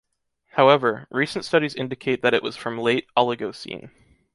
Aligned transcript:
However, 0.53 1.05
recent 1.11 1.45
studies 1.45 1.75
indicate 1.75 2.23
that 2.23 2.33
it 2.33 2.41
was 2.41 2.57
from 2.57 2.79
late 2.79 3.05
Oligocene. 3.15 3.91